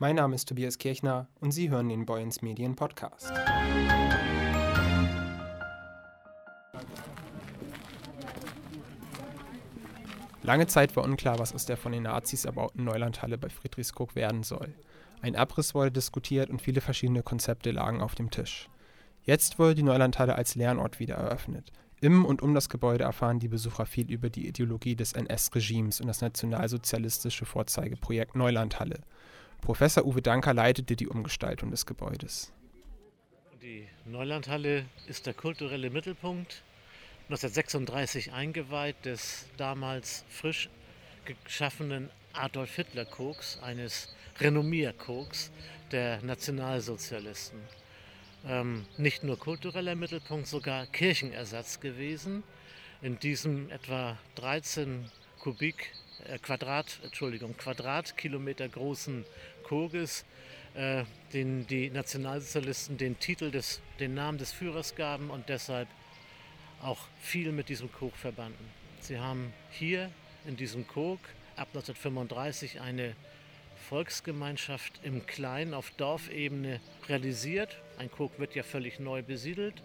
Mein 0.00 0.16
Name 0.16 0.34
ist 0.34 0.48
Tobias 0.48 0.78
Kirchner 0.78 1.28
und 1.38 1.52
Sie 1.52 1.70
hören 1.70 1.88
den 1.88 2.04
Boyens 2.04 2.42
Medien 2.42 2.74
Podcast. 2.74 3.30
Lange 10.42 10.66
Zeit 10.66 10.96
war 10.96 11.04
unklar, 11.04 11.38
was 11.38 11.54
aus 11.54 11.66
der 11.66 11.76
von 11.76 11.92
den 11.92 12.02
Nazis 12.02 12.44
erbauten 12.44 12.82
Neulandhalle 12.82 13.38
bei 13.38 13.48
Friedrichskoog 13.48 14.16
werden 14.16 14.42
soll. 14.42 14.74
Ein 15.22 15.36
Abriss 15.36 15.76
wurde 15.76 15.92
diskutiert 15.92 16.50
und 16.50 16.60
viele 16.60 16.80
verschiedene 16.80 17.22
Konzepte 17.22 17.70
lagen 17.70 18.00
auf 18.00 18.16
dem 18.16 18.32
Tisch. 18.32 18.68
Jetzt 19.22 19.60
wurde 19.60 19.76
die 19.76 19.84
Neulandhalle 19.84 20.34
als 20.34 20.56
Lernort 20.56 20.98
wieder 20.98 21.14
eröffnet. 21.14 21.70
Im 22.00 22.24
und 22.24 22.42
um 22.42 22.52
das 22.52 22.68
Gebäude 22.68 23.04
erfahren 23.04 23.38
die 23.38 23.48
Besucher 23.48 23.86
viel 23.86 24.10
über 24.10 24.28
die 24.28 24.48
Ideologie 24.48 24.96
des 24.96 25.12
NS-Regimes 25.12 26.00
und 26.00 26.08
das 26.08 26.20
nationalsozialistische 26.20 27.46
Vorzeigeprojekt 27.46 28.34
Neulandhalle. 28.34 28.98
Professor 29.64 30.04
Uwe 30.04 30.20
Danker 30.20 30.52
leitete 30.52 30.94
die 30.94 31.08
Umgestaltung 31.08 31.70
des 31.70 31.86
Gebäudes. 31.86 32.52
Die 33.62 33.88
Neulandhalle 34.04 34.84
ist 35.06 35.24
der 35.24 35.32
kulturelle 35.32 35.88
Mittelpunkt 35.88 36.62
1936 37.30 38.34
eingeweiht 38.34 39.06
des 39.06 39.46
damals 39.56 40.26
frisch 40.28 40.68
geschaffenen 41.24 42.10
Adolf 42.34 42.76
Hitler 42.76 43.06
Koks, 43.06 43.58
eines 43.62 44.14
Renommierkoks 44.38 45.50
der 45.92 46.20
Nationalsozialisten. 46.22 47.58
Ähm, 48.46 48.84
nicht 48.98 49.24
nur 49.24 49.38
kultureller 49.38 49.94
Mittelpunkt, 49.94 50.46
sogar 50.46 50.84
Kirchenersatz 50.88 51.80
gewesen. 51.80 52.42
In 53.00 53.18
diesem 53.18 53.70
etwa 53.70 54.18
13 54.34 55.10
Kubik 55.38 55.90
äh, 56.28 56.38
Quadrat, 56.38 57.00
Entschuldigung, 57.02 57.56
Quadratkilometer 57.56 58.68
großen 58.68 59.24
Koges, 59.62 60.24
äh, 60.74 61.04
den 61.32 61.66
die 61.66 61.90
Nationalsozialisten 61.90 62.98
den 62.98 63.18
Titel 63.18 63.50
des, 63.50 63.80
den 64.00 64.14
Namen 64.14 64.38
des 64.38 64.52
Führers 64.52 64.94
gaben 64.94 65.30
und 65.30 65.48
deshalb 65.48 65.88
auch 66.82 67.00
viel 67.20 67.52
mit 67.52 67.68
diesem 67.68 67.90
Kog 67.92 68.16
verbanden. 68.16 68.70
Sie 69.00 69.18
haben 69.18 69.52
hier 69.70 70.10
in 70.46 70.56
diesem 70.56 70.86
Kog 70.86 71.20
ab 71.56 71.68
1935 71.68 72.80
eine 72.80 73.14
Volksgemeinschaft 73.88 75.00
im 75.02 75.26
Kleinen 75.26 75.74
auf 75.74 75.90
Dorfebene 75.90 76.80
realisiert. 77.08 77.76
Ein 77.98 78.10
Kog 78.10 78.38
wird 78.38 78.54
ja 78.54 78.62
völlig 78.62 78.98
neu 78.98 79.22
besiedelt 79.22 79.82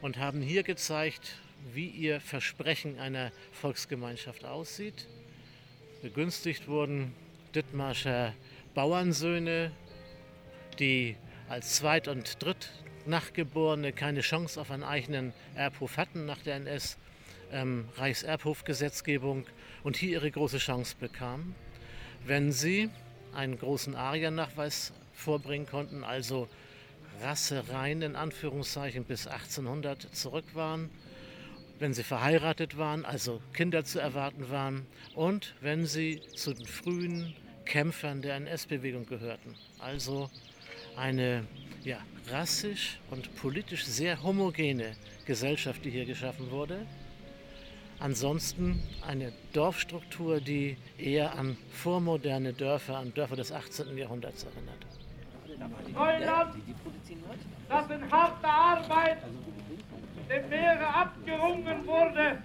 und 0.00 0.18
haben 0.18 0.40
hier 0.40 0.62
gezeigt, 0.62 1.36
wie 1.72 1.88
ihr 1.88 2.20
Versprechen 2.20 2.98
einer 2.98 3.32
Volksgemeinschaft 3.52 4.44
aussieht. 4.44 5.06
Begünstigt 6.02 6.68
wurden. 6.68 7.14
Dithmarscher 7.54 8.34
Bauernsöhne, 8.74 9.70
die 10.78 11.16
als 11.48 11.76
Zweit- 11.76 12.08
und 12.08 12.42
Dritt 12.42 12.70
Nachgeborene 13.06 13.92
keine 13.92 14.20
Chance 14.20 14.60
auf 14.60 14.70
einen 14.70 14.84
eigenen 14.84 15.32
Erbhof 15.54 15.96
hatten 15.96 16.26
nach 16.26 16.42
der 16.42 16.56
NS-Reichserbhofgesetzgebung 16.56 19.38
ähm, 19.38 19.46
und 19.82 19.96
hier 19.96 20.10
ihre 20.10 20.30
große 20.30 20.58
Chance 20.58 20.94
bekamen, 21.00 21.54
wenn 22.26 22.52
sie 22.52 22.90
einen 23.34 23.58
großen 23.58 23.96
Ariernachweis 23.96 24.92
vorbringen 25.14 25.64
konnten, 25.66 26.04
also 26.04 26.48
rasserein 27.22 28.02
in 28.02 28.14
Anführungszeichen 28.14 29.04
bis 29.04 29.26
1800 29.26 30.14
zurück 30.14 30.54
waren, 30.54 30.90
wenn 31.78 31.94
sie 31.94 32.02
verheiratet 32.02 32.76
waren, 32.76 33.04
also 33.04 33.40
Kinder 33.52 33.84
zu 33.84 33.98
erwarten 33.98 34.50
waren 34.50 34.86
und 35.14 35.54
wenn 35.60 35.86
sie 35.86 36.20
zu 36.34 36.54
den 36.54 36.66
frühen 36.66 37.34
Kämpfern 37.64 38.22
der 38.22 38.36
NS-Bewegung 38.36 39.06
gehörten. 39.06 39.54
Also 39.78 40.30
eine 40.96 41.44
ja, 41.84 41.98
rassisch 42.30 42.98
und 43.10 43.34
politisch 43.36 43.84
sehr 43.84 44.22
homogene 44.22 44.96
Gesellschaft, 45.26 45.84
die 45.84 45.90
hier 45.90 46.06
geschaffen 46.06 46.50
wurde. 46.50 46.86
Ansonsten 48.00 48.80
eine 49.06 49.32
Dorfstruktur, 49.52 50.40
die 50.40 50.76
eher 50.98 51.36
an 51.36 51.56
vormoderne 51.70 52.52
Dörfer, 52.52 52.96
an 52.96 53.12
Dörfer 53.12 53.36
des 53.36 53.50
18. 53.52 53.96
Jahrhunderts 53.96 54.44
erinnert. 54.44 54.78
Das 57.68 57.90
in 57.90 58.10
harter 58.10 58.48
Arbeit 58.48 59.18
dem 60.28 60.48
Meere 60.48 60.86
abgerungen 60.86 61.86
wurde 61.86 62.38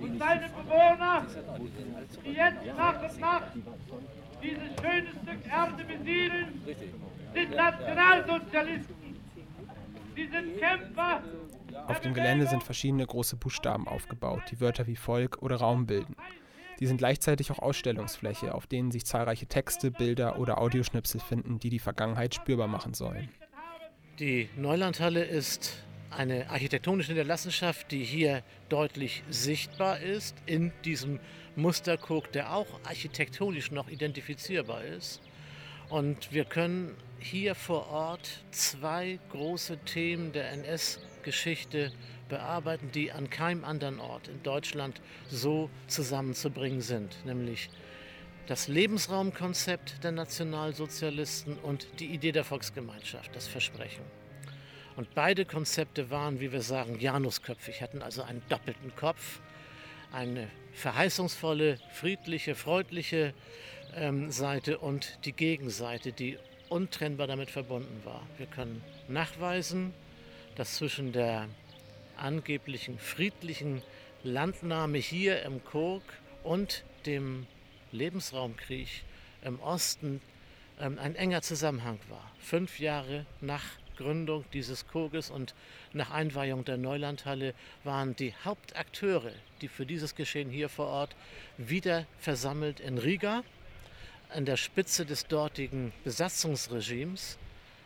und 0.00 0.18
seine 0.18 0.48
Bewohner, 0.48 1.26
die 2.24 2.32
jetzt 2.32 2.66
nach 2.76 3.02
und 3.02 3.20
nach 3.20 3.42
dieses 4.42 4.68
schöne 4.80 5.08
Stück 5.08 5.50
Erde 5.50 5.84
besiedeln, 5.84 6.62
sind 7.34 7.50
Nationalsozialisten. 7.50 8.94
Sie 10.14 10.28
sind 10.28 10.58
Kämpfer. 10.58 11.22
Auf 11.88 12.00
dem 12.00 12.14
Gelände 12.14 12.46
sind 12.46 12.62
verschiedene 12.62 13.06
große 13.06 13.36
Buchstaben 13.36 13.86
aufgebaut, 13.86 14.42
die 14.50 14.60
Wörter 14.60 14.86
wie 14.86 14.96
Volk 14.96 15.42
oder 15.42 15.56
Raum 15.56 15.86
bilden. 15.86 16.16
Die 16.80 16.86
sind 16.86 16.98
gleichzeitig 16.98 17.50
auch 17.50 17.58
Ausstellungsfläche, 17.58 18.54
auf 18.54 18.66
denen 18.66 18.90
sich 18.90 19.04
zahlreiche 19.06 19.46
Texte, 19.46 19.90
Bilder 19.90 20.38
oder 20.38 20.58
Audioschnipsel 20.58 21.20
finden, 21.20 21.58
die 21.58 21.70
die 21.70 21.78
Vergangenheit 21.78 22.34
spürbar 22.34 22.68
machen 22.68 22.94
sollen. 22.94 23.30
Die 24.18 24.48
Neulandhalle 24.56 25.24
ist 25.24 25.85
eine 26.10 26.50
architektonische 26.50 27.08
Hinterlassenschaft, 27.08 27.90
die 27.90 28.04
hier 28.04 28.42
deutlich 28.68 29.22
sichtbar 29.28 30.00
ist 30.00 30.36
in 30.46 30.72
diesem 30.84 31.20
Musterkog, 31.56 32.32
der 32.32 32.54
auch 32.54 32.66
architektonisch 32.84 33.70
noch 33.70 33.88
identifizierbar 33.88 34.84
ist. 34.84 35.20
Und 35.88 36.32
wir 36.32 36.44
können 36.44 36.96
hier 37.18 37.54
vor 37.54 37.88
Ort 37.88 38.44
zwei 38.50 39.18
große 39.30 39.78
Themen 39.78 40.32
der 40.32 40.50
NS-Geschichte 40.52 41.92
bearbeiten, 42.28 42.90
die 42.92 43.12
an 43.12 43.30
keinem 43.30 43.64
anderen 43.64 44.00
Ort 44.00 44.28
in 44.28 44.42
Deutschland 44.42 45.00
so 45.28 45.70
zusammenzubringen 45.86 46.80
sind, 46.80 47.24
nämlich 47.24 47.70
das 48.46 48.68
Lebensraumkonzept 48.68 50.04
der 50.04 50.12
Nationalsozialisten 50.12 51.58
und 51.58 51.88
die 51.98 52.06
Idee 52.06 52.32
der 52.32 52.44
Volksgemeinschaft, 52.44 53.34
das 53.34 53.46
Versprechen. 53.48 54.04
Und 54.96 55.14
beide 55.14 55.44
Konzepte 55.44 56.10
waren, 56.10 56.40
wie 56.40 56.52
wir 56.52 56.62
sagen, 56.62 56.98
Janusköpfig, 56.98 57.82
hatten 57.82 58.02
also 58.02 58.22
einen 58.22 58.42
doppelten 58.48 58.94
Kopf, 58.96 59.40
eine 60.10 60.48
verheißungsvolle, 60.72 61.78
friedliche, 61.92 62.54
freundliche 62.54 63.34
ähm, 63.94 64.30
Seite 64.30 64.78
und 64.78 65.18
die 65.24 65.32
Gegenseite, 65.32 66.12
die 66.12 66.38
untrennbar 66.70 67.26
damit 67.26 67.50
verbunden 67.50 68.00
war. 68.04 68.26
Wir 68.38 68.46
können 68.46 68.82
nachweisen, 69.08 69.92
dass 70.56 70.76
zwischen 70.76 71.12
der 71.12 71.48
angeblichen 72.16 72.98
friedlichen 72.98 73.82
Landnahme 74.22 74.98
hier 74.98 75.42
im 75.42 75.62
Kog 75.62 76.02
und 76.42 76.84
dem 77.04 77.46
Lebensraumkrieg 77.92 78.88
im 79.42 79.60
Osten 79.60 80.20
ähm, 80.80 80.98
ein 80.98 81.14
enger 81.14 81.42
Zusammenhang 81.42 81.98
war. 82.08 82.32
Fünf 82.38 82.78
Jahre 82.80 83.26
nach 83.40 83.64
Gründung 83.96 84.44
dieses 84.52 84.86
Koges 84.86 85.30
und 85.30 85.54
nach 85.92 86.10
Einweihung 86.10 86.64
der 86.64 86.76
Neulandhalle 86.76 87.54
waren 87.84 88.14
die 88.14 88.34
Hauptakteure, 88.44 89.32
die 89.60 89.68
für 89.68 89.86
dieses 89.86 90.14
Geschehen 90.14 90.50
hier 90.50 90.68
vor 90.68 90.86
Ort 90.86 91.16
wieder 91.56 92.06
versammelt 92.18 92.80
in 92.80 92.98
Riga, 92.98 93.42
an 94.28 94.44
der 94.44 94.56
Spitze 94.56 95.06
des 95.06 95.26
dortigen 95.26 95.92
Besatzungsregimes, 96.04 97.38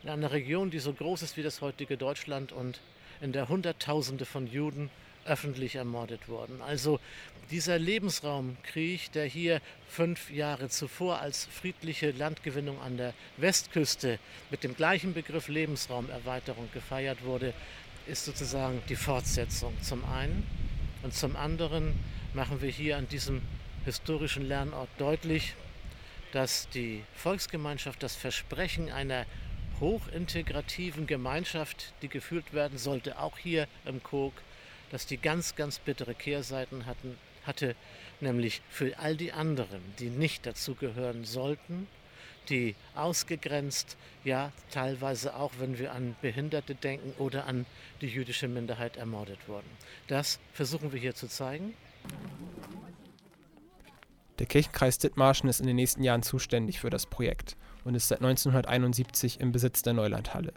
in 0.03 0.09
einer 0.09 0.31
Region, 0.31 0.71
die 0.71 0.79
so 0.79 0.93
groß 0.93 1.21
ist 1.21 1.37
wie 1.37 1.43
das 1.43 1.61
heutige 1.61 1.97
Deutschland 1.97 2.51
und 2.51 2.79
in 3.21 3.31
der 3.31 3.49
Hunderttausende 3.49 4.25
von 4.25 4.47
Juden 4.47 4.89
öffentlich 5.25 5.75
ermordet 5.75 6.27
wurden. 6.27 6.61
Also 6.61 6.99
dieser 7.51 7.77
Lebensraumkrieg, 7.77 9.11
der 9.11 9.25
hier 9.25 9.61
fünf 9.87 10.31
Jahre 10.31 10.69
zuvor 10.69 11.19
als 11.19 11.45
friedliche 11.45 12.11
Landgewinnung 12.11 12.81
an 12.81 12.97
der 12.97 13.13
Westküste 13.37 14.19
mit 14.49 14.63
dem 14.63 14.75
gleichen 14.75 15.13
Begriff 15.13 15.47
Lebensraumerweiterung 15.47 16.69
gefeiert 16.73 17.23
wurde, 17.23 17.53
ist 18.07 18.25
sozusagen 18.25 18.81
die 18.89 18.95
Fortsetzung 18.95 19.73
zum 19.81 20.03
einen. 20.05 20.45
Und 21.03 21.13
zum 21.13 21.35
anderen 21.35 21.93
machen 22.33 22.61
wir 22.61 22.69
hier 22.69 22.97
an 22.97 23.07
diesem 23.07 23.41
historischen 23.85 24.47
Lernort 24.47 24.89
deutlich, 24.97 25.55
dass 26.31 26.69
die 26.69 27.03
Volksgemeinschaft 27.15 28.01
das 28.01 28.15
Versprechen 28.15 28.89
einer 28.89 29.25
hochintegrativen 29.79 31.07
Gemeinschaft, 31.07 31.93
die 32.01 32.07
geführt 32.07 32.53
werden 32.53 32.77
sollte, 32.77 33.19
auch 33.19 33.37
hier 33.37 33.67
im 33.83 34.01
Kog, 34.01 34.33
dass 34.91 35.05
die 35.05 35.17
ganz, 35.17 35.55
ganz 35.55 35.79
bittere 35.79 36.13
Kehrseiten 36.13 36.85
hatten, 36.85 37.17
hatte, 37.45 37.75
nämlich 38.19 38.61
für 38.69 38.99
all 38.99 39.15
die 39.15 39.31
anderen, 39.31 39.81
die 39.99 40.09
nicht 40.09 40.45
dazugehören 40.45 41.25
sollten, 41.25 41.87
die 42.49 42.75
ausgegrenzt, 42.95 43.97
ja 44.23 44.51
teilweise 44.71 45.35
auch, 45.35 45.51
wenn 45.59 45.79
wir 45.79 45.93
an 45.93 46.15
Behinderte 46.21 46.75
denken 46.75 47.13
oder 47.17 47.47
an 47.47 47.65
die 48.01 48.07
jüdische 48.07 48.47
Minderheit 48.47 48.97
ermordet 48.97 49.39
wurden. 49.47 49.69
Das 50.07 50.39
versuchen 50.53 50.91
wir 50.91 50.99
hier 50.99 51.15
zu 51.15 51.27
zeigen. 51.27 51.73
Der 54.39 54.47
Kirchenkreis 54.47 54.97
Dithmarschen 54.97 55.49
ist 55.49 55.61
in 55.61 55.67
den 55.67 55.75
nächsten 55.75 56.03
Jahren 56.03 56.23
zuständig 56.23 56.79
für 56.79 56.89
das 56.89 57.05
Projekt 57.05 57.55
und 57.83 57.95
ist 57.95 58.07
seit 58.07 58.19
1971 58.19 59.39
im 59.39 59.51
Besitz 59.51 59.83
der 59.83 59.93
Neulandhalle. 59.93 60.53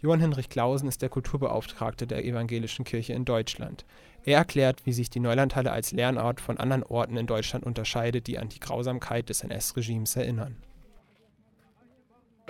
Johann 0.00 0.20
Hinrich 0.20 0.48
Clausen 0.48 0.88
ist 0.88 1.02
der 1.02 1.08
Kulturbeauftragte 1.08 2.06
der 2.06 2.24
Evangelischen 2.24 2.84
Kirche 2.84 3.14
in 3.14 3.24
Deutschland. 3.24 3.84
Er 4.24 4.38
erklärt, 4.38 4.86
wie 4.86 4.92
sich 4.92 5.10
die 5.10 5.18
Neulandhalle 5.18 5.72
als 5.72 5.90
Lernort 5.90 6.40
von 6.40 6.56
anderen 6.56 6.84
Orten 6.84 7.16
in 7.16 7.26
Deutschland 7.26 7.66
unterscheidet, 7.66 8.28
die 8.28 8.38
an 8.38 8.48
die 8.48 8.60
Grausamkeit 8.60 9.28
des 9.28 9.42
NS-Regimes 9.42 10.14
erinnern. 10.14 10.56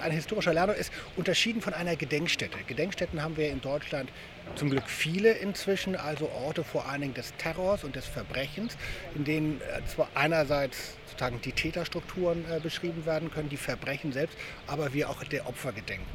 Ein 0.00 0.12
historischer 0.12 0.54
Lernort 0.54 0.78
ist 0.78 0.92
unterschieden 1.16 1.60
von 1.60 1.74
einer 1.74 1.96
Gedenkstätte. 1.96 2.58
Gedenkstätten 2.66 3.22
haben 3.22 3.36
wir 3.36 3.50
in 3.50 3.60
Deutschland 3.60 4.10
zum 4.54 4.70
Glück 4.70 4.88
viele 4.88 5.32
inzwischen, 5.32 5.96
also 5.96 6.30
Orte 6.30 6.64
vor 6.64 6.88
allen 6.88 7.02
Dingen 7.02 7.14
des 7.14 7.34
Terrors 7.36 7.84
und 7.84 7.96
des 7.96 8.06
Verbrechens, 8.06 8.76
in 9.14 9.24
denen 9.24 9.60
äh, 9.60 9.84
zwar 9.86 10.08
einerseits 10.14 10.96
sozusagen 11.06 11.40
die 11.40 11.52
Täterstrukturen 11.52 12.44
äh, 12.50 12.60
beschrieben 12.60 13.04
werden 13.06 13.30
können, 13.30 13.48
die 13.48 13.56
Verbrechen 13.56 14.12
selbst, 14.12 14.38
aber 14.66 14.92
wir 14.94 15.10
auch 15.10 15.22
der 15.24 15.46
Opfer 15.46 15.72
gedenken. 15.72 16.06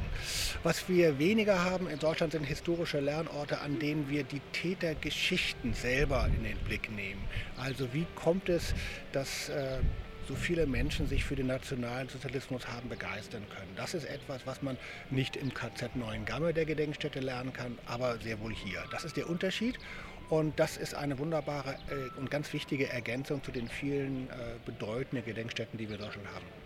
Was 0.62 0.88
wir 0.88 1.18
weniger 1.18 1.64
haben 1.64 1.88
in 1.88 1.98
Deutschland 1.98 2.32
sind 2.32 2.44
historische 2.44 3.00
Lernorte, 3.00 3.60
an 3.60 3.78
denen 3.78 4.08
wir 4.08 4.24
die 4.24 4.40
Tätergeschichten 4.52 5.74
selber 5.74 6.28
in 6.36 6.44
den 6.44 6.58
Blick 6.58 6.90
nehmen. 6.90 7.22
Also 7.56 7.92
wie 7.92 8.06
kommt 8.14 8.48
es, 8.48 8.74
dass 9.12 9.48
äh, 9.48 9.78
so 10.26 10.34
viele 10.34 10.66
Menschen 10.66 11.08
sich 11.08 11.24
für 11.24 11.36
den 11.36 11.46
nationalen 11.46 12.08
Sozialismus 12.08 12.66
haben 12.68 12.88
begeistern 12.88 13.42
können. 13.48 13.70
Das 13.76 13.94
ist 13.94 14.04
etwas, 14.04 14.46
was 14.46 14.62
man 14.62 14.76
nicht 15.10 15.36
im 15.36 15.52
KZ 15.52 15.96
Neuengamme 15.96 16.52
der 16.52 16.64
Gedenkstätte 16.64 17.20
lernen 17.20 17.52
kann, 17.52 17.78
aber 17.86 18.18
sehr 18.18 18.40
wohl 18.40 18.54
hier. 18.54 18.82
Das 18.90 19.04
ist 19.04 19.16
der 19.16 19.28
Unterschied 19.28 19.78
und 20.30 20.58
das 20.58 20.76
ist 20.76 20.94
eine 20.94 21.18
wunderbare 21.18 21.76
äh, 21.90 22.18
und 22.18 22.30
ganz 22.30 22.52
wichtige 22.52 22.88
Ergänzung 22.88 23.42
zu 23.42 23.52
den 23.52 23.68
vielen 23.68 24.28
äh, 24.30 24.32
bedeutenden 24.64 25.24
Gedenkstätten, 25.24 25.78
die 25.78 25.88
wir 25.88 25.96
in 25.96 26.02
Deutschland 26.02 26.28
haben. 26.28 26.63